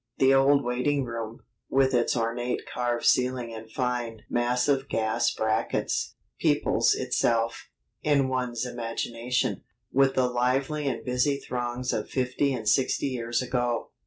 [0.17, 6.95] The old waiting room, with its ornate carved ceiling and fine, massive gas brackets, peoples
[6.95, 7.69] itself,
[8.01, 9.61] in one's imagination,
[9.93, 13.91] with the lively and busy throngs of fifty and sixty years ago.